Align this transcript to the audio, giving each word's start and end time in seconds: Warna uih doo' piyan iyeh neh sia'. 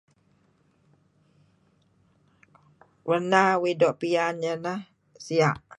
Warna 3.07 3.41
uih 3.63 3.75
doo' 3.79 3.97
piyan 3.99 4.35
iyeh 4.45 4.59
neh 4.63 4.79
sia'. 5.25 5.57